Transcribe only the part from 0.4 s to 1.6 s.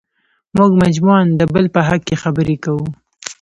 موږ مجموعاً د